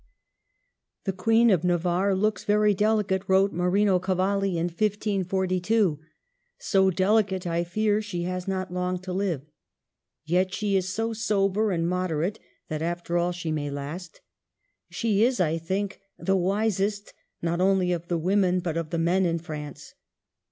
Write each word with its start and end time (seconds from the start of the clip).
''The 1.05 1.15
Queen 1.15 1.51
of 1.51 1.63
Navarre 1.63 2.15
looks 2.15 2.43
very 2.43 2.73
delicate," 2.73 3.21
wrote 3.27 3.53
Marino 3.53 3.99
Cavalli 3.99 4.57
in 4.57 4.65
1542,— 4.65 5.99
"so 6.57 6.89
delicate, 6.89 7.45
I 7.45 7.63
fear 7.63 8.01
she 8.01 8.23
has 8.23 8.47
not 8.47 8.73
long 8.73 8.97
to 9.03 9.13
live. 9.13 9.43
Yet 10.25 10.55
she 10.55 10.75
is 10.75 10.89
so 10.91 11.13
sober 11.13 11.69
and 11.69 11.87
moderate, 11.87 12.39
that 12.67 12.81
after 12.81 13.15
all 13.15 13.31
she 13.31 13.51
may 13.51 13.69
last. 13.69 14.21
She 14.89 15.23
is, 15.23 15.39
I 15.39 15.59
think, 15.59 16.01
the 16.17 16.35
wisest 16.35 17.13
not 17.43 17.61
only 17.61 17.91
of 17.91 18.07
the 18.07 18.17
women 18.17 18.59
but 18.59 18.77
of 18.77 18.89
the 18.89 18.97
men 18.97 19.23
in 19.27 19.37
France. 19.37 19.93